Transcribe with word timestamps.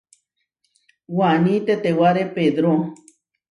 Waní 1.17 1.53
tetewáre 1.67 2.23
Pedró. 2.35 2.73